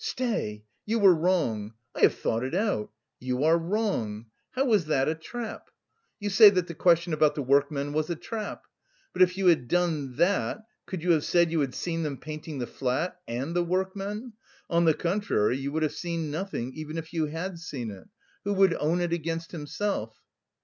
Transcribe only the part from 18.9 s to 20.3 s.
it against himself?"